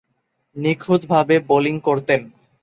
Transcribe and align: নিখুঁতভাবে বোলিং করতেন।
নিখুঁতভাবে 0.55 1.35
বোলিং 1.49 1.75
করতেন। 1.79 2.21